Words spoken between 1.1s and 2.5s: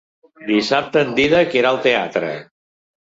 Dídac irà al teatre.